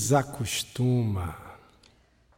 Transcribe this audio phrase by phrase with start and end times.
[0.00, 1.36] Desacostuma.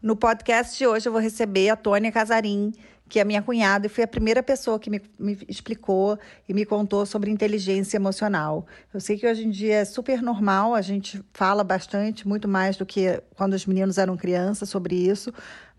[0.03, 2.73] No podcast de hoje eu vou receber a Tônia Casarim,
[3.09, 6.19] que é minha cunhada e foi a primeira pessoa que me, me, explicou
[6.49, 8.67] e me contou sobre inteligência emocional.
[8.93, 12.77] Eu sei que hoje em dia é super normal, a gente fala bastante, muito mais
[12.77, 15.33] do que quando os meninos eram crianças sobre isso,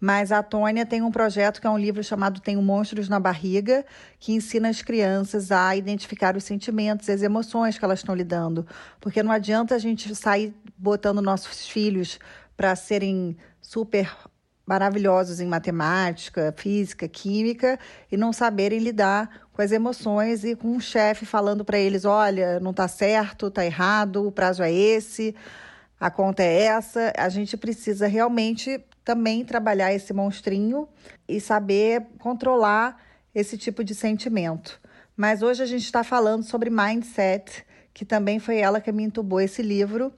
[0.03, 3.85] mas a Tônia tem um projeto que é um livro chamado Tenho Monstros na Barriga,
[4.19, 8.67] que ensina as crianças a identificar os sentimentos e as emoções que elas estão lidando.
[8.99, 12.19] Porque não adianta a gente sair botando nossos filhos
[12.57, 14.13] para serem super
[14.65, 17.79] maravilhosos em matemática, física, química
[18.11, 22.59] e não saberem lidar com as emoções e com um chefe falando para eles, olha,
[22.59, 25.33] não está certo, está errado, o prazo é esse,
[26.03, 27.13] a conta é essa.
[27.17, 30.85] A gente precisa realmente também trabalhar esse monstrinho
[31.25, 33.01] e saber controlar
[33.33, 34.81] esse tipo de sentimento.
[35.15, 39.39] Mas hoje a gente está falando sobre mindset, que também foi ela que me entubou
[39.39, 40.11] esse livro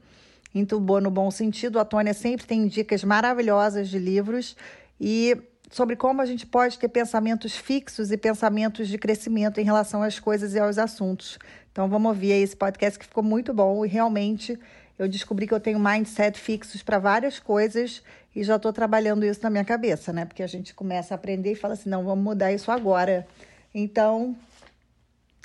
[0.55, 1.79] entubou no bom sentido.
[1.79, 4.55] A Tônia sempre tem dicas maravilhosas de livros
[4.99, 5.37] e
[5.69, 10.19] sobre como a gente pode ter pensamentos fixos e pensamentos de crescimento em relação às
[10.19, 11.37] coisas e aos assuntos.
[11.71, 14.57] Então vamos ouvir esse podcast que ficou muito bom e realmente
[14.97, 18.01] eu descobri que eu tenho mindset fixos para várias coisas
[18.35, 20.25] e já estou trabalhando isso na minha cabeça, né?
[20.25, 23.27] Porque a gente começa a aprender e fala assim, não, vamos mudar isso agora.
[23.73, 24.35] Então,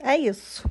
[0.03, 0.69] é isso.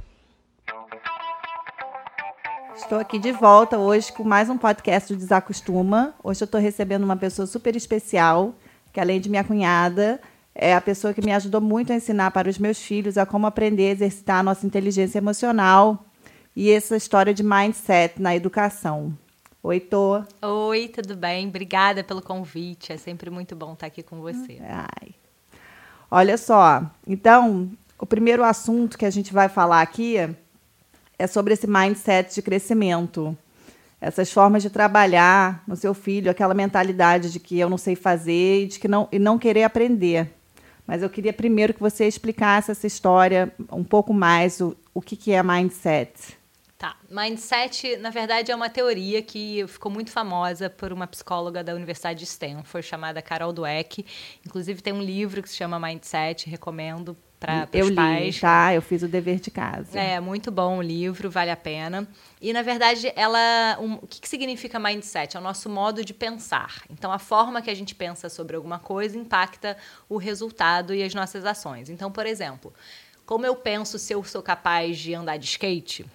[2.75, 6.13] Estou aqui de volta hoje com mais um podcast do Desacostuma.
[6.23, 8.55] Hoje eu estou recebendo uma pessoa super especial,
[8.93, 10.21] que além de minha cunhada,
[10.55, 13.45] é a pessoa que me ajudou muito a ensinar para os meus filhos a como
[13.45, 16.05] aprender a exercitar a nossa inteligência emocional
[16.59, 19.17] e essa história de mindset na educação.
[19.63, 20.21] Oi, Tô.
[20.41, 21.47] Oi, tudo bem?
[21.47, 22.91] Obrigada pelo convite.
[22.91, 24.57] É sempre muito bom estar aqui com você.
[24.67, 25.15] Ai.
[26.11, 30.17] Olha só, então, o primeiro assunto que a gente vai falar aqui
[31.17, 33.37] é sobre esse mindset de crescimento.
[34.01, 38.63] Essas formas de trabalhar no seu filho, aquela mentalidade de que eu não sei fazer
[38.63, 40.29] e de que não, e não querer aprender.
[40.85, 45.15] Mas eu queria primeiro que você explicasse essa história um pouco mais, o, o que,
[45.15, 46.37] que é mindset.
[46.79, 46.95] Tá.
[47.09, 52.19] Mindset, na verdade, é uma teoria que ficou muito famosa por uma psicóloga da Universidade
[52.19, 54.05] de Stanford, chamada Carol Dweck.
[54.45, 58.35] Inclusive, tem um livro que se chama Mindset, recomendo para os pais.
[58.35, 58.73] Li, tá?
[58.73, 59.99] Eu fiz o dever de casa.
[59.99, 62.07] É, muito bom o livro, vale a pena.
[62.39, 63.77] E, na verdade, ela.
[63.81, 65.35] Um, o que, que significa mindset?
[65.35, 66.83] É o nosso modo de pensar.
[66.89, 69.75] Então, a forma que a gente pensa sobre alguma coisa impacta
[70.07, 71.89] o resultado e as nossas ações.
[71.89, 72.73] Então, por exemplo,
[73.25, 76.05] como eu penso se eu sou capaz de andar de skate,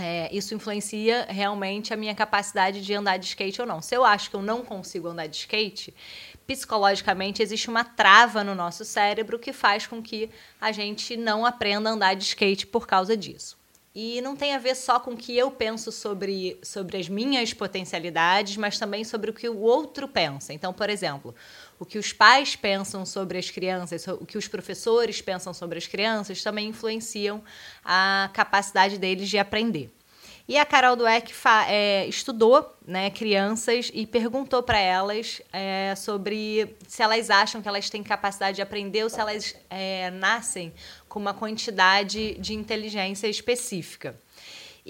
[0.00, 3.82] é, isso influencia realmente a minha capacidade de andar de skate ou não.
[3.82, 5.94] Se eu acho que eu não consigo andar de skate,
[6.46, 11.90] psicologicamente existe uma trava no nosso cérebro que faz com que a gente não aprenda
[11.90, 13.59] a andar de skate por causa disso.
[13.92, 17.52] E não tem a ver só com o que eu penso sobre, sobre as minhas
[17.52, 20.52] potencialidades, mas também sobre o que o outro pensa.
[20.52, 21.34] Então, por exemplo,
[21.76, 25.88] o que os pais pensam sobre as crianças, o que os professores pensam sobre as
[25.88, 27.42] crianças, também influenciam
[27.84, 29.90] a capacidade deles de aprender.
[30.50, 31.32] E a Carol Dweck
[31.68, 37.88] é, estudou né, crianças e perguntou para elas é, sobre se elas acham que elas
[37.88, 40.74] têm capacidade de aprender ou se elas é, nascem
[41.08, 44.18] com uma quantidade de inteligência específica.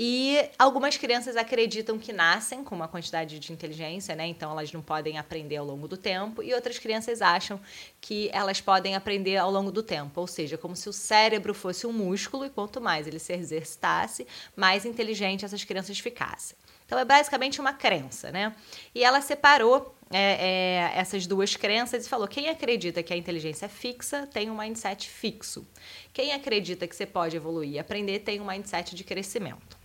[0.02, 4.26] E algumas crianças acreditam que nascem com uma quantidade de inteligência, né?
[4.26, 7.60] Então elas não podem aprender ao longo do tempo, e outras crianças acham
[8.00, 11.86] que elas podem aprender ao longo do tempo, ou seja, como se o cérebro fosse
[11.86, 16.56] um músculo e quanto mais ele se exercitasse, mais inteligente essas crianças ficassem.
[16.86, 18.56] Então é basicamente uma crença, né?
[18.94, 23.66] E ela separou é, é, essas duas crenças e falou: quem acredita que a inteligência
[23.66, 25.66] é fixa tem um mindset fixo.
[26.10, 29.79] Quem acredita que você pode evoluir e aprender tem um mindset de crescimento.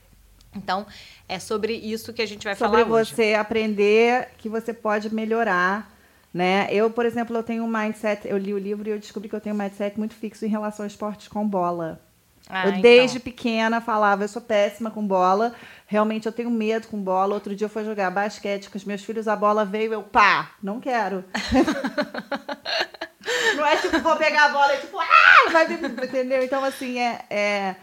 [0.55, 0.85] Então,
[1.27, 3.09] é sobre isso que a gente vai sobre falar hoje.
[3.09, 5.91] Sobre você aprender que você pode melhorar,
[6.33, 6.67] né?
[6.71, 9.35] Eu, por exemplo, eu tenho um mindset, eu li o livro e eu descobri que
[9.35, 12.01] eu tenho um mindset muito fixo em relação a esportes com bola.
[12.47, 12.81] Ah, eu então.
[12.81, 15.55] desde pequena falava, eu sou péssima com bola,
[15.87, 17.33] realmente eu tenho medo com bola.
[17.33, 20.51] Outro dia eu fui jogar basquete com os meus filhos, a bola veio, eu pá,
[20.61, 21.25] não quero.
[23.57, 26.43] não é tipo, vou pegar a bola e tipo, ah, vai, entendeu?
[26.43, 27.75] Então, assim, é, é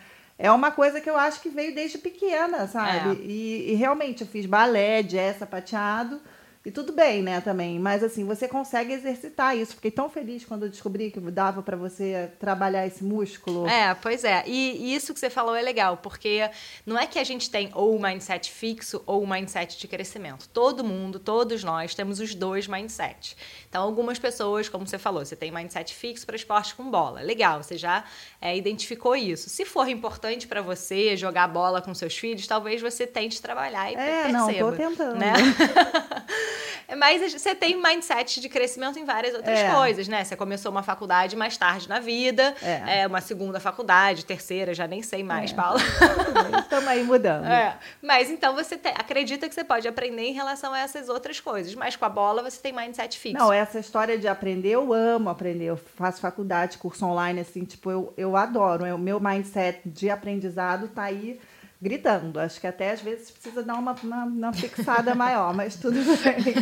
[0.42, 3.10] é uma coisa que eu acho que veio desde pequena, sabe?
[3.10, 3.24] É.
[3.24, 6.20] E, e, realmente eu fiz balé, jazz, sapateado.
[6.64, 7.78] E tudo bem, né, também.
[7.80, 9.74] Mas assim, você consegue exercitar isso.
[9.74, 13.66] Fiquei tão feliz quando eu descobri que dava para você trabalhar esse músculo.
[13.66, 14.44] É, pois é.
[14.46, 16.48] E isso que você falou é legal, porque
[16.86, 20.48] não é que a gente tem ou o mindset fixo ou o mindset de crescimento.
[20.50, 23.36] Todo mundo, todos nós temos os dois mindsets.
[23.68, 27.22] Então, algumas pessoas, como você falou, você tem mindset fixo para esporte com bola.
[27.22, 28.04] Legal, você já
[28.40, 29.50] é, identificou isso.
[29.50, 33.94] Se for importante para você jogar bola com seus filhos, talvez você tente trabalhar e
[33.94, 34.32] é, perceba.
[34.32, 35.18] não, tô tentando.
[35.18, 35.32] Né?
[36.96, 39.70] Mas você tem mindset de crescimento em várias outras é.
[39.70, 40.24] coisas, né?
[40.24, 43.02] Você começou uma faculdade mais tarde na vida, é.
[43.02, 45.54] é uma segunda faculdade, terceira, já nem sei mais, é.
[45.54, 45.80] Paula.
[46.60, 47.46] Estamos aí mudando.
[47.46, 47.78] É.
[48.00, 51.74] Mas então você te, acredita que você pode aprender em relação a essas outras coisas.
[51.74, 53.38] Mas com a bola você tem mindset fixo.
[53.38, 55.64] Não, essa história de aprender, eu amo aprender.
[55.64, 58.84] Eu faço faculdade, curso online, assim, tipo, eu, eu adoro.
[58.94, 61.40] O meu mindset de aprendizado tá aí
[61.82, 62.38] gritando.
[62.38, 66.54] Acho que até às vezes precisa dar uma, uma, uma fixada maior, mas tudo bem.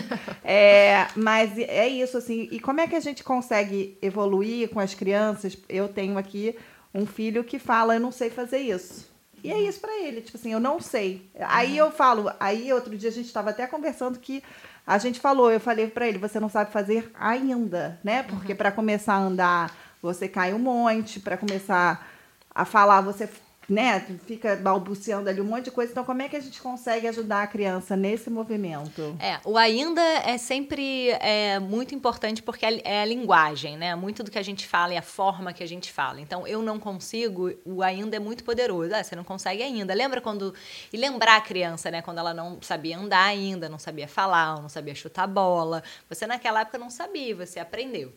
[0.43, 2.49] É, mas é isso, assim.
[2.51, 5.59] E como é que a gente consegue evoluir com as crianças?
[5.69, 6.57] Eu tenho aqui
[6.95, 9.11] um filho que fala, eu não sei fazer isso.
[9.45, 11.31] E é isso para ele, tipo assim, eu não sei.
[11.49, 14.43] Aí eu falo, aí outro dia a gente estava até conversando que
[14.87, 18.23] a gente falou, eu falei para ele, você não sabe fazer ainda, né?
[18.23, 18.59] Porque uhum.
[18.59, 22.07] para começar a andar, você cai um monte, para começar
[22.55, 23.29] a falar, você
[23.71, 25.93] né, fica balbuciando ali um monte de coisa.
[25.93, 29.17] Então, como é que a gente consegue ajudar a criança nesse movimento?
[29.21, 33.95] É, o ainda é sempre é, muito importante porque é, é a linguagem, né?
[33.95, 36.21] Muito do que a gente fala e a forma que a gente fala.
[36.21, 38.93] Então, eu não consigo, o ainda é muito poderoso.
[38.93, 39.95] Ah, você não consegue ainda.
[39.95, 40.53] Lembra quando.
[40.93, 42.03] E lembrar a criança, né?
[42.03, 45.81] Quando ela não sabia andar ainda, não sabia falar, não sabia chutar bola.
[46.09, 48.13] Você naquela época não sabia, você aprendeu.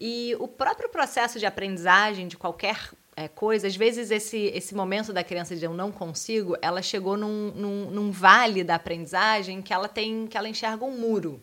[0.00, 5.12] E o próprio processo de aprendizagem de qualquer é, coisa, às vezes esse, esse momento
[5.12, 9.72] da criança de eu não consigo, ela chegou num, num, num vale da aprendizagem que
[9.72, 11.40] ela tem, que ela enxerga um muro.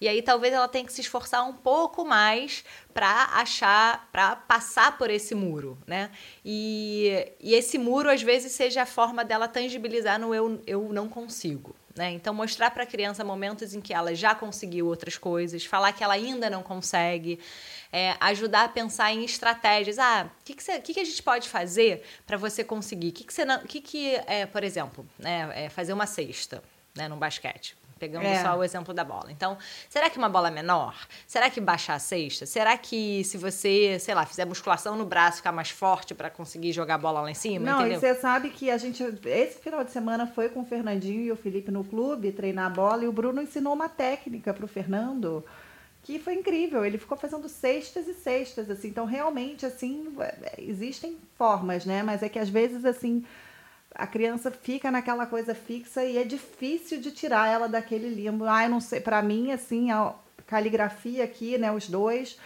[0.00, 2.64] E aí talvez ela tenha que se esforçar um pouco mais
[2.94, 6.10] para achar, para passar por esse muro, né?
[6.44, 11.08] E, e esse muro às vezes seja a forma dela tangibilizar no eu, eu não
[11.08, 11.74] consigo.
[11.98, 12.12] Né?
[12.12, 16.04] Então, mostrar para a criança momentos em que ela já conseguiu outras coisas, falar que
[16.04, 17.40] ela ainda não consegue,
[17.92, 19.98] é, ajudar a pensar em estratégias.
[19.98, 23.08] Ah, o que, que, que, que, a gente pode fazer para você conseguir?
[23.08, 26.62] O que, que, você não, que, que é, por exemplo, né, é fazer uma cesta
[26.94, 27.76] né, no basquete?
[27.98, 28.42] Pegando é.
[28.42, 29.30] só o exemplo da bola.
[29.30, 29.58] Então,
[29.88, 30.94] será que uma bola menor?
[31.26, 32.46] Será que baixar a cesta?
[32.46, 36.72] Será que se você, sei lá, fizer musculação no braço, ficar mais forte para conseguir
[36.72, 37.66] jogar a bola lá em cima?
[37.66, 37.98] Não, entendeu?
[37.98, 41.32] e você sabe que a gente, esse final de semana, foi com o Fernandinho e
[41.32, 44.68] o Felipe no clube treinar a bola e o Bruno ensinou uma técnica para o
[44.68, 45.44] Fernando
[46.08, 46.86] que foi incrível.
[46.86, 48.88] Ele ficou fazendo cestas e cestas, assim.
[48.88, 52.02] Então, realmente, assim, é, existem formas, né?
[52.02, 53.24] Mas é que às vezes, assim,
[53.98, 58.44] a criança fica naquela coisa fixa e é difícil de tirar ela daquele limbo.
[58.44, 60.14] Ah, eu não sei, para mim assim, a
[60.46, 62.38] caligrafia aqui, né, os dois,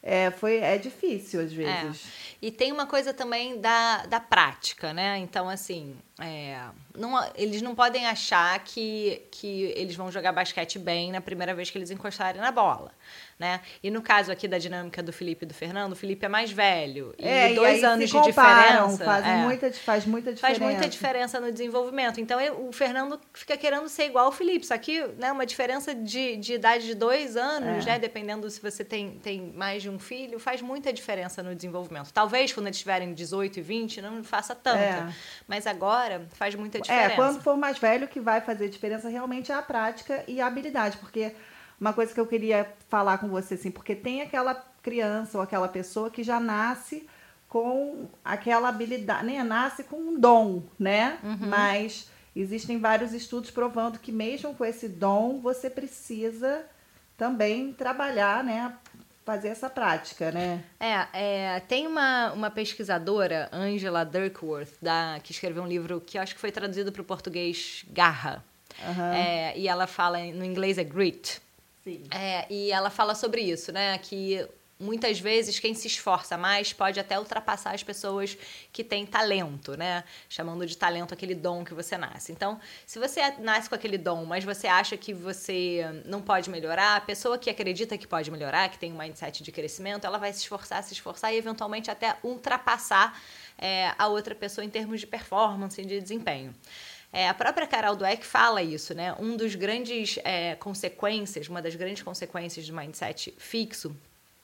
[0.00, 1.56] é, foi, é difícil às é.
[1.56, 2.06] vezes.
[2.06, 2.31] É.
[2.42, 5.16] E tem uma coisa também da, da prática, né?
[5.18, 6.58] Então, assim, é,
[6.92, 11.70] não, eles não podem achar que, que eles vão jogar basquete bem na primeira vez
[11.70, 12.90] que eles encostarem na bola.
[13.38, 13.60] Né?
[13.82, 16.50] E no caso aqui da dinâmica do Felipe e do Fernando, o Felipe é mais
[16.52, 17.14] velho.
[17.18, 19.04] É, e dois e anos de diferença.
[19.04, 20.60] Faz, é, muita, faz muita diferença.
[20.60, 22.20] Faz muita diferença no desenvolvimento.
[22.20, 24.66] Então o Fernando fica querendo ser igual ao Felipe.
[24.66, 27.92] Só que né, uma diferença de, de idade de dois anos, é.
[27.92, 27.98] né?
[27.98, 32.12] Dependendo se você tem, tem mais de um filho, faz muita diferença no desenvolvimento.
[32.12, 34.78] Talvez quando eles tiverem 18 e 20 não faça tanta.
[34.78, 35.14] É.
[35.46, 37.12] Mas agora faz muita diferença.
[37.12, 40.46] É, quando for mais velho, que vai fazer diferença realmente é a prática e a
[40.46, 40.96] habilidade.
[40.98, 41.34] Porque
[41.80, 45.68] uma coisa que eu queria falar com você, assim, porque tem aquela criança ou aquela
[45.68, 47.08] pessoa que já nasce
[47.48, 49.42] com aquela habilidade, né?
[49.44, 51.18] Nasce com um dom, né?
[51.22, 51.48] Uhum.
[51.48, 56.64] Mas existem vários estudos provando que mesmo com esse dom, você precisa
[57.16, 58.74] também trabalhar, né?
[59.24, 60.64] Fazer essa prática, né?
[60.80, 66.34] É, é tem uma, uma pesquisadora, Angela Dirkworth, da, que escreveu um livro que acho
[66.34, 68.44] que foi traduzido para o português Garra.
[68.84, 69.12] Uhum.
[69.12, 71.40] É, e ela fala, no inglês é grit,
[71.84, 72.04] Sim.
[72.10, 73.98] É, e ela fala sobre isso, né?
[73.98, 74.46] Que
[74.82, 78.36] muitas vezes quem se esforça mais pode até ultrapassar as pessoas
[78.72, 80.02] que têm talento, né?
[80.28, 82.32] Chamando de talento aquele dom que você nasce.
[82.32, 86.96] Então, se você nasce com aquele dom, mas você acha que você não pode melhorar,
[86.96, 90.32] a pessoa que acredita que pode melhorar, que tem um mindset de crescimento, ela vai
[90.32, 93.18] se esforçar, se esforçar e eventualmente até ultrapassar
[93.56, 96.52] é, a outra pessoa em termos de performance e de desempenho.
[97.12, 99.14] É, a própria Carol Dweck fala isso, né?
[99.18, 103.94] Um dos grandes é, consequências, uma das grandes consequências do mindset fixo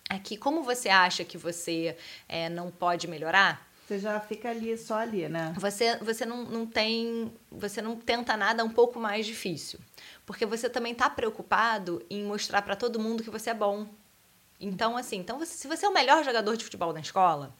[0.08, 1.96] é que como você acha que você
[2.28, 5.54] é, não pode melhorar, Você já fica ali, só ali, né?
[5.56, 7.32] Você, você não, não tem.
[7.50, 9.78] Você não tenta nada um pouco mais difícil.
[10.26, 13.86] Porque você também está preocupado em mostrar para todo mundo que você é bom.
[14.60, 17.54] Então, assim, então você, se você é o melhor jogador de futebol da escola,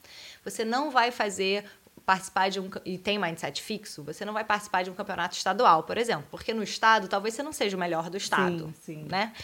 [0.45, 1.65] você não vai fazer
[2.09, 5.83] participar de um e tem mindset fixo, você não vai participar de um campeonato estadual,
[5.83, 9.07] por exemplo, porque no estado talvez você não seja o melhor do estado, sim, sim.
[9.11, 9.35] né?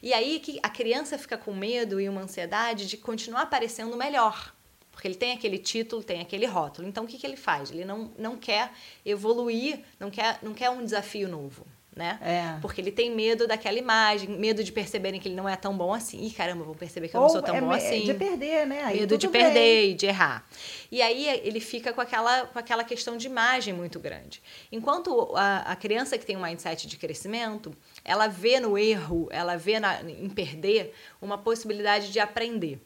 [0.00, 4.54] E aí que a criança fica com medo e uma ansiedade de continuar parecendo melhor.
[4.92, 6.86] Porque ele tem aquele título, tem aquele rótulo.
[6.86, 7.72] Então, o que, que ele faz?
[7.72, 8.70] Ele não, não quer
[9.04, 12.18] evoluir, não quer, não quer um desafio novo né?
[12.22, 12.60] É.
[12.60, 15.92] Porque ele tem medo daquela imagem, medo de perceberem que ele não é tão bom
[15.92, 16.24] assim.
[16.24, 18.04] Ih, caramba, vão perceber que eu Ou não sou tão é bom assim.
[18.04, 18.82] De perder, né?
[18.84, 20.46] Aí medo de perder e de errar.
[20.90, 24.42] E aí ele fica com aquela, com aquela questão de imagem muito grande.
[24.70, 29.56] Enquanto a, a criança que tem um mindset de crescimento, ela vê no erro, ela
[29.56, 32.80] vê na, em perder uma possibilidade de aprender.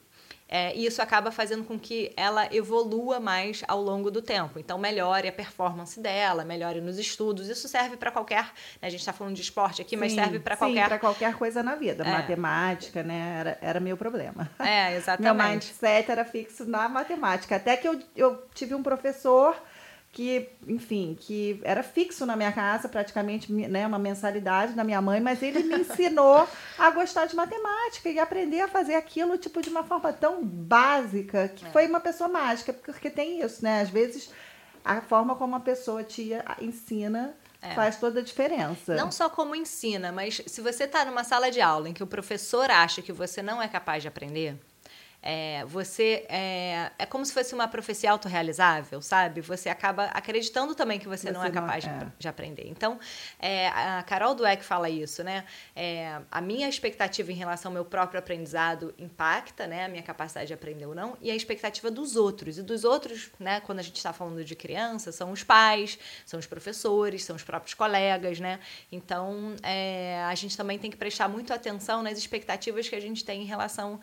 [0.49, 4.59] É, e isso acaba fazendo com que ela evolua mais ao longo do tempo.
[4.59, 7.49] Então, melhore a performance dela, melhore nos estudos.
[7.49, 8.45] Isso serve para qualquer.
[8.81, 10.89] Né, a gente está falando de esporte aqui, sim, mas serve para qualquer.
[10.89, 12.05] para qualquer coisa na vida.
[12.05, 12.11] É.
[12.11, 13.37] Matemática, né?
[13.41, 14.49] Era, era meu problema.
[14.59, 15.35] É, exatamente.
[15.35, 17.57] Meu mindset era fixo na matemática.
[17.57, 19.57] Até que eu, eu tive um professor
[20.17, 25.21] que, enfim, que era fixo na minha casa, praticamente né, uma mensalidade da minha mãe,
[25.21, 29.69] mas ele me ensinou a gostar de matemática e aprender a fazer aquilo tipo de
[29.69, 31.69] uma forma tão básica que é.
[31.69, 33.83] foi uma pessoa mágica, porque tem isso, né?
[33.83, 34.31] Às vezes
[34.83, 36.31] a forma como a pessoa te
[36.63, 37.75] ensina é.
[37.75, 38.95] faz toda a diferença.
[38.95, 42.07] Não só como ensina, mas se você está numa sala de aula em que o
[42.07, 44.59] professor acha que você não é capaz de aprender,
[45.29, 49.41] é, você é, é como se fosse uma profecia autorrealizável, sabe?
[49.41, 51.99] Você acaba acreditando também que você, você não é capaz não, é.
[51.99, 52.69] De, de, aprender.
[52.69, 52.97] Então,
[53.41, 55.45] é, a Carol Dweck fala isso, né?
[55.75, 59.87] É, a minha expectativa em relação ao meu próprio aprendizado impacta, né?
[59.87, 62.57] A minha capacidade de aprender ou não, e a expectativa dos outros.
[62.57, 63.59] E dos outros, né?
[63.59, 67.43] Quando a gente está falando de criança, são os pais, são os professores, são os
[67.43, 68.61] próprios colegas, né?
[68.93, 73.25] Então, é, a gente também tem que prestar muito atenção nas expectativas que a gente
[73.25, 73.99] tem em relação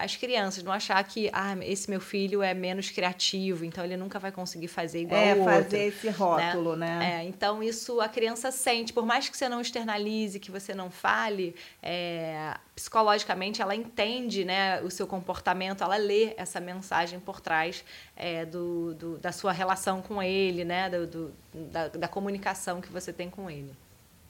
[0.00, 3.96] às crianças crianças, não achar que ah, esse meu filho é menos criativo, então ele
[3.96, 5.52] nunca vai conseguir fazer igual é, o outro.
[5.52, 6.98] É, fazer esse rótulo, né?
[6.98, 7.20] né?
[7.20, 10.90] É, então isso a criança sente, por mais que você não externalize, que você não
[10.90, 17.84] fale, é, psicologicamente ela entende né, o seu comportamento, ela lê essa mensagem por trás
[18.16, 22.92] é, do, do, da sua relação com ele, né, do, do da, da comunicação que
[22.92, 23.74] você tem com ele.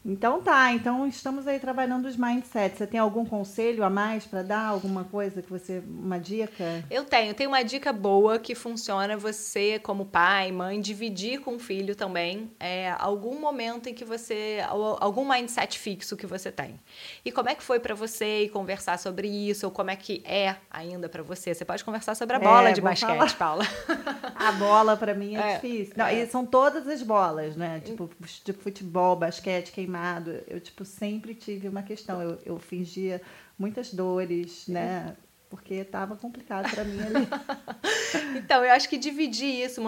[0.02, 2.78] Então tá, então estamos aí trabalhando os mindsets.
[2.78, 4.68] Você tem algum conselho a mais para dar?
[4.68, 5.82] Alguma coisa que você.
[5.86, 6.82] Uma dica?
[6.90, 7.34] Eu tenho.
[7.34, 12.50] Tem uma dica boa que funciona você, como pai, mãe, dividir com o filho também
[12.58, 14.60] é, algum momento em que você.
[15.00, 16.80] algum mindset fixo que você tem.
[17.22, 20.22] E como é que foi para você e conversar sobre isso, ou como é que
[20.24, 21.54] é ainda para você.
[21.54, 23.34] Você pode conversar sobre a bola é, de basquete, falar.
[23.34, 23.64] Paula.
[24.40, 25.94] A bola para mim é, é difícil.
[25.96, 26.22] Não, é.
[26.22, 27.80] E são todas as bolas, né?
[27.84, 28.08] Tipo,
[28.42, 30.42] tipo futebol, basquete, quem queimado.
[30.46, 32.22] Eu, tipo, sempre tive uma questão.
[32.22, 33.20] Eu, eu fingia
[33.58, 35.16] muitas dores, né?
[35.48, 37.26] Porque estava complicado para mim ali.
[38.38, 39.82] então, eu acho que dividir isso,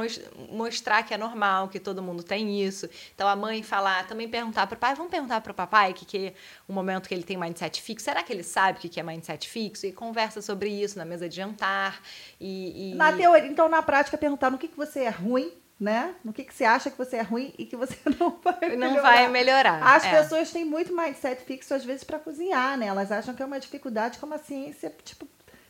[0.51, 2.89] mostrar que é normal, que todo mundo tem isso.
[3.15, 6.05] Então, a mãe falar, também perguntar para o pai, vamos perguntar para o papai que,
[6.05, 6.35] que
[6.67, 9.49] o momento que ele tem mindset fixo, será que ele sabe o que é mindset
[9.49, 9.87] fixo?
[9.87, 12.03] E conversa sobre isso na mesa de jantar.
[12.41, 12.95] E, e...
[12.97, 16.15] Na teoria, então, na prática, perguntar no que, que você é ruim né?
[16.25, 18.89] No que, que você acha que você é ruim e que você não vai não
[18.89, 19.03] melhorar.
[19.03, 19.97] vai melhorar.
[19.97, 20.23] As é.
[20.23, 22.87] pessoas têm muito mindset fixo às vezes para cozinhar, né?
[22.87, 25.27] Elas acham que é uma dificuldade como a ciência, tipo,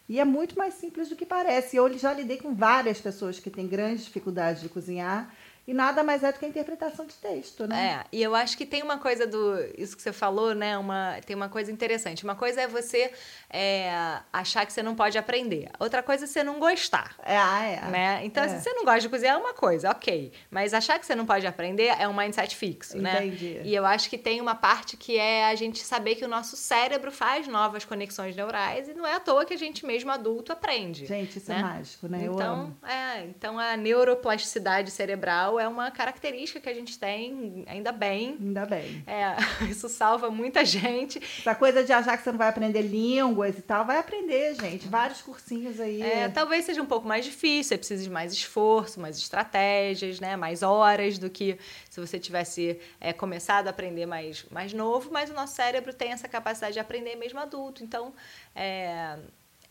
[0.06, 1.76] e é muito mais simples do que parece.
[1.78, 6.24] Eu já lidei com várias pessoas que têm grandes dificuldades de cozinhar e nada mais
[6.24, 8.04] é do que a interpretação de texto, né?
[8.04, 9.56] É, e eu acho que tem uma coisa do.
[9.78, 10.76] Isso que você falou, né?
[10.76, 12.24] Uma, tem uma coisa interessante.
[12.24, 13.12] Uma coisa é você
[13.48, 15.70] é, achar que você não pode aprender.
[15.78, 17.14] Outra coisa é você não gostar.
[17.22, 17.80] É, ah, é.
[17.90, 18.20] Né?
[18.24, 18.48] Então, é.
[18.48, 20.32] se você não gosta de cozinhar, é uma coisa, ok.
[20.50, 23.24] Mas achar que você não pode aprender é um mindset fixo, né?
[23.24, 23.54] Entendi.
[23.54, 23.60] né?
[23.64, 26.56] E eu acho que tem uma parte que é a gente saber que o nosso
[26.56, 30.50] cérebro faz novas conexões neurais e não é à toa que a gente mesmo adulto
[30.52, 31.06] aprende.
[31.06, 31.60] Gente, isso é né?
[31.60, 32.24] é mágico, né?
[32.24, 38.36] Então, é, então a neuroplasticidade cerebral é uma característica que a gente tem, ainda bem.
[38.40, 39.04] Ainda bem.
[39.06, 39.36] É,
[39.68, 41.20] isso salva muita gente.
[41.38, 44.88] Essa coisa de achar que você não vai aprender línguas e tal, vai aprender, gente.
[44.88, 46.02] Vários cursinhos aí.
[46.02, 50.36] É, talvez seja um pouco mais difícil, você precisa de mais esforço, mais estratégias, né?
[50.36, 55.30] Mais horas do que se você tivesse é, começado a aprender mais, mais novo, mas
[55.30, 57.82] o nosso cérebro tem essa capacidade de aprender mesmo adulto.
[57.82, 58.14] Então,
[58.54, 59.18] é,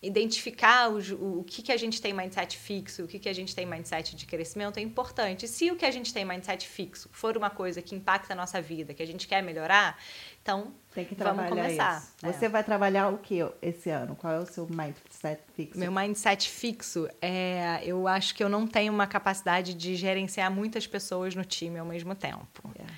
[0.02, 3.56] identificar o, o que, que a gente tem mindset fixo, o que, que a gente
[3.56, 5.48] tem mindset de crescimento é importante.
[5.48, 8.60] Se o que a gente tem mindset fixo for uma coisa que impacta a nossa
[8.60, 10.00] vida, que a gente quer melhorar,
[10.42, 12.00] então tem que vamos começar.
[12.00, 12.26] Isso.
[12.26, 12.32] É.
[12.32, 14.16] Você vai trabalhar o que esse ano?
[14.16, 15.80] Qual é o seu mindset fixo?
[15.80, 20.88] Meu mindset fixo é, eu acho que eu não tenho uma capacidade de gerenciar muitas
[20.88, 22.72] pessoas no time ao mesmo tempo.
[22.76, 22.94] Yeah.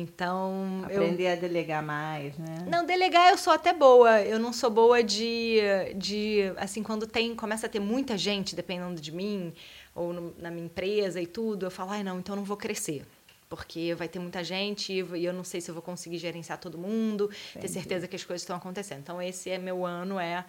[0.00, 0.82] Então.
[0.84, 1.32] Aprender eu...
[1.32, 2.64] a delegar mais, né?
[2.68, 4.22] Não, delegar eu sou até boa.
[4.22, 5.58] Eu não sou boa de.
[5.96, 9.52] de assim, quando tem, começa a ter muita gente dependendo de mim,
[9.94, 12.56] ou no, na minha empresa e tudo, eu falo, ai, não, então eu não vou
[12.56, 13.04] crescer.
[13.48, 16.78] Porque vai ter muita gente e eu não sei se eu vou conseguir gerenciar todo
[16.78, 17.66] mundo, Entendi.
[17.66, 19.00] ter certeza que as coisas estão acontecendo.
[19.00, 20.44] Então, esse é meu ano, é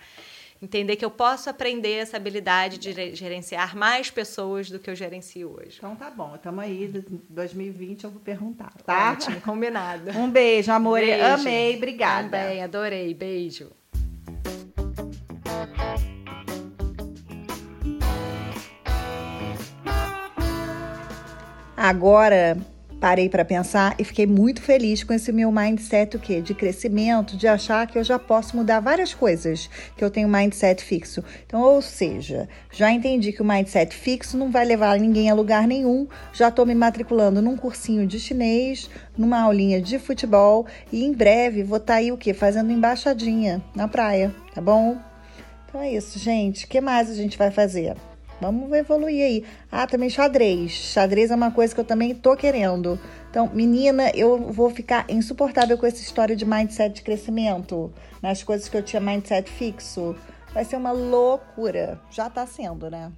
[0.62, 5.56] entender que eu posso aprender essa habilidade de gerenciar mais pessoas do que eu gerencio
[5.58, 5.78] hoje.
[5.78, 6.88] Então tá bom, estamos aí,
[7.30, 9.12] 2020 eu vou perguntar, tá?
[9.14, 10.12] Ótimo, combinado.
[10.20, 11.24] Um beijo, amor, beijo.
[11.24, 12.38] amei, obrigada.
[12.38, 13.72] Também, adorei, beijo.
[21.78, 22.58] Agora
[23.00, 26.42] parei para pensar e fiquei muito feliz com esse meu mindset o quê?
[26.42, 30.84] De crescimento, de achar que eu já posso mudar várias coisas, que eu tenho mindset
[30.84, 31.24] fixo.
[31.46, 35.68] Então, ou seja, já entendi que o mindset fixo não vai levar ninguém a lugar
[35.68, 36.08] nenhum.
[36.34, 41.64] Já estou me matriculando num cursinho de chinês, numa aulinha de futebol e em breve
[41.64, 42.34] vou estar tá aí o quê?
[42.34, 44.98] Fazendo embaixadinha na praia, tá bom?
[45.68, 46.66] Então é isso, gente.
[46.66, 47.96] O que mais a gente vai fazer?
[48.42, 49.46] Vamos evoluir aí.
[49.72, 50.72] Ah, também xadrez.
[50.72, 53.00] Xadrez é uma coisa que eu também tô querendo.
[53.30, 57.94] Então, menina, eu vou ficar insuportável com essa história de mindset de crescimento.
[58.22, 60.16] Nas coisas que eu tinha mindset fixo.
[60.54, 62.00] Vai ser uma loucura.
[62.10, 63.12] Já tá sendo, né?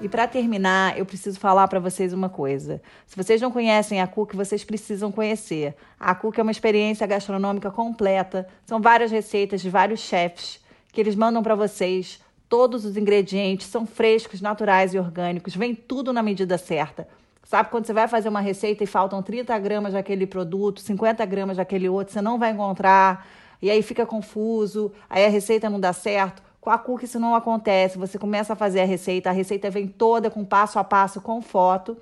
[0.00, 2.82] E para terminar, eu preciso falar para vocês uma coisa.
[3.06, 5.74] Se vocês não conhecem a Cook, vocês precisam conhecer.
[5.98, 8.46] A Cook é uma experiência gastronômica completa.
[8.66, 10.60] São várias receitas de vários chefs
[10.92, 12.20] que eles mandam para vocês.
[12.48, 15.54] Todos os ingredientes são frescos, naturais e orgânicos.
[15.54, 17.08] Vem tudo na medida certa.
[17.44, 21.56] Sabe quando você vai fazer uma receita e faltam 30 gramas daquele produto, 50 gramas
[21.58, 23.26] daquele outro, você não vai encontrar,
[23.60, 26.42] e aí fica confuso, aí a receita não dá certo.
[26.64, 27.98] Com a cookie isso não acontece.
[27.98, 31.42] Você começa a fazer a receita, a receita vem toda com passo a passo, com
[31.42, 31.94] foto.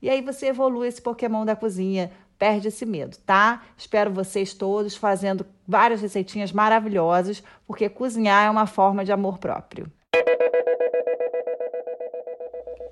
[0.00, 3.62] E aí você evolui esse Pokémon da cozinha, perde esse medo, tá?
[3.76, 9.86] Espero vocês todos fazendo várias receitinhas maravilhosas, porque cozinhar é uma forma de amor próprio.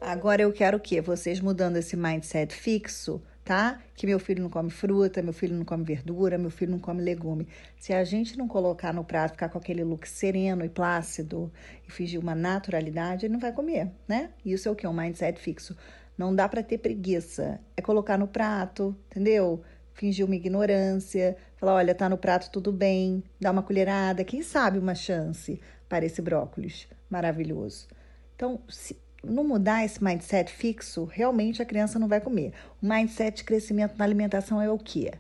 [0.03, 1.01] Agora eu quero o quê?
[1.01, 3.79] Vocês mudando esse mindset fixo tá?
[3.95, 7.03] Que meu filho não come fruta, meu filho não come verdura, meu filho não come
[7.03, 7.47] legume.
[7.79, 11.53] Se a gente não colocar no prato, ficar com aquele look sereno e plácido
[11.87, 14.31] e fingir uma naturalidade, ele não vai comer, né?
[14.45, 14.87] Isso é o que?
[14.87, 15.77] Um mindset fixo.
[16.17, 17.61] Não dá para ter preguiça.
[17.77, 19.63] É colocar no prato, entendeu?
[19.93, 24.79] Fingir uma ignorância, falar, olha, tá no prato tudo bem, dá uma colherada, quem sabe
[24.79, 27.87] uma chance para esse brócolis maravilhoso.
[28.35, 32.53] Então, se, não mudar esse mindset fixo, realmente a criança não vai comer.
[32.83, 35.13] O mindset de crescimento na alimentação é o quê?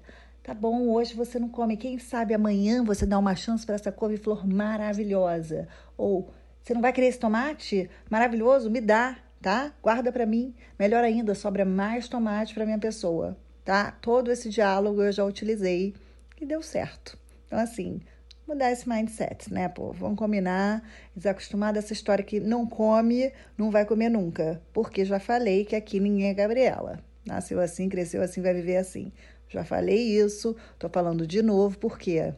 [0.42, 3.90] Tá bom, hoje você não come, quem sabe amanhã você dá uma chance para essa
[3.90, 5.66] couve-flor maravilhosa.
[5.96, 6.28] Ou
[6.62, 8.70] você não vai querer esse tomate maravilhoso?
[8.70, 9.72] Me dá, tá?
[9.82, 10.54] Guarda para mim.
[10.78, 13.90] Melhor ainda, sobra mais tomate para minha pessoa, tá?
[13.90, 15.94] Todo esse diálogo eu já utilizei
[16.40, 17.18] e deu certo.
[17.46, 18.00] Então assim,
[18.46, 19.92] mudar esse mindset, né, pô?
[19.92, 20.82] Vamos combinar,
[21.14, 24.62] desacostumar dessa história que não come, não vai comer nunca.
[24.72, 27.00] Porque já falei que aqui ninguém é Gabriela.
[27.26, 29.12] Nasceu assim, cresceu assim, vai viver assim.
[29.48, 32.34] Já falei isso, tô falando de novo, por quê?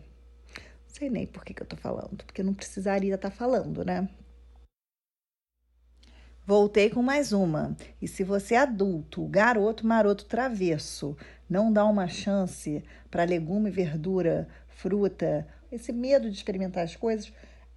[0.55, 3.85] Não sei nem por que, que eu tô falando, porque não precisaria estar tá falando,
[3.85, 4.09] né?
[6.45, 7.77] Voltei com mais uma.
[8.01, 11.17] E se você é adulto, garoto, maroto, travesso,
[11.51, 17.33] não dá uma chance para legume, verdura, fruta, esse medo de experimentar as coisas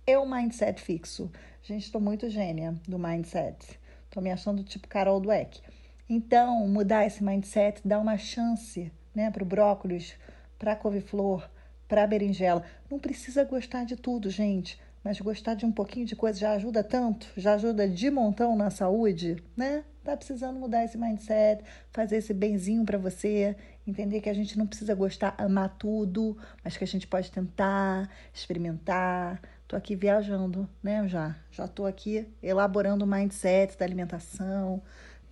[0.06, 1.32] é o mindset fixo.
[1.63, 3.80] Gente, estou muito gênia do mindset.
[4.06, 5.62] Estou me achando tipo Carol Dweck.
[6.10, 10.15] Então, mudar esse mindset, dar uma chance né, para o brócolis,
[10.58, 11.47] para a couve-flor,
[11.88, 12.63] para a berinjela.
[12.89, 16.84] Não precisa gostar de tudo, gente, mas gostar de um pouquinho de coisa já ajuda
[16.84, 19.84] tanto, já ajuda de montão na saúde, né?
[20.04, 23.56] Tá precisando mudar esse mindset, fazer esse benzinho para você,
[23.89, 28.10] entender que a gente não precisa gostar, amar tudo, mas que a gente pode tentar,
[28.34, 29.41] experimentar.
[29.67, 31.08] Tô aqui viajando, né?
[31.08, 34.82] Já, já tô aqui elaborando o mindset da alimentação.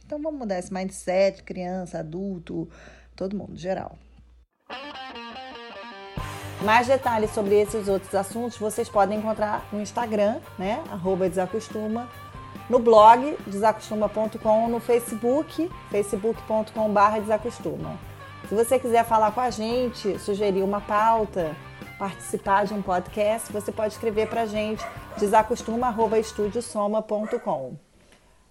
[0.06, 2.70] Então vamos mudar esse mindset, criança, adulto,
[3.16, 3.98] todo mundo, geral.
[6.64, 10.84] Mais detalhes sobre esses outros assuntos vocês podem encontrar no Instagram, né?
[10.90, 12.10] Arroba desacostuma
[12.70, 17.98] no blog desacostuma.com, no Facebook, facebook.com.br desacostuma.
[18.48, 21.54] Se você quiser falar com a gente, sugerir uma pauta,
[22.00, 24.82] participar de um podcast, você pode escrever para a gente
[25.18, 27.76] desacostuma@estudiosoma.com.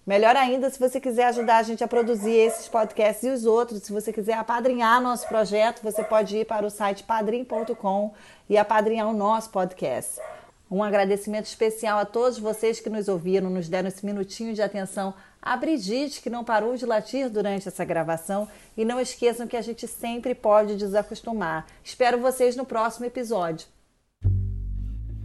[0.05, 3.81] Melhor ainda, se você quiser ajudar a gente a produzir esses podcasts e os outros,
[3.81, 8.13] se você quiser apadrinhar nosso projeto, você pode ir para o site padrim.com
[8.47, 10.21] e apadrinhar o nosso podcast.
[10.69, 15.13] Um agradecimento especial a todos vocês que nos ouviram, nos deram esse minutinho de atenção.
[15.41, 18.49] A Brigitte, que não parou de latir durante essa gravação.
[18.75, 21.65] E não esqueçam que a gente sempre pode desacostumar.
[21.81, 23.65] Espero vocês no próximo episódio.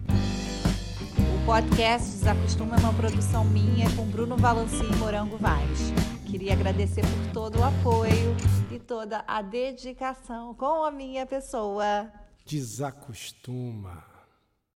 [0.09, 5.93] O podcast Desacostuma é uma produção minha com Bruno Valanci e Morango Vaz.
[6.25, 8.37] Queria agradecer por todo o apoio
[8.71, 12.09] e toda a dedicação com a minha pessoa.
[12.47, 14.12] Desacostuma.